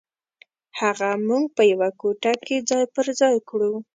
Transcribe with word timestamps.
هغه 0.79 1.09
موږ 1.27 1.43
په 1.55 1.63
یوه 1.71 1.89
کوټه 1.99 2.33
کې 2.45 2.57
ځای 2.69 2.83
پر 2.95 3.05
ځای 3.19 3.35
کړو. 3.49 3.73